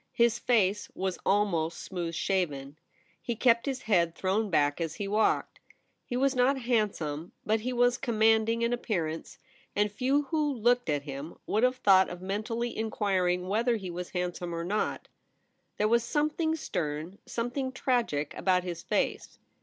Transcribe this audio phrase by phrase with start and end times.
[0.13, 2.79] His face was almost smooth shaven.
[3.21, 5.59] He kept his head .thrown back as he walked.
[6.03, 9.69] He was not handsome, but he was commanding in appear 36 THE REBEL ROSE.
[9.83, 13.91] ance, and few who looked at him would have thought of mentally Inquiring whether he
[13.91, 15.07] was handsome or not.
[15.77, 19.37] There was something stern, something tragic about his face.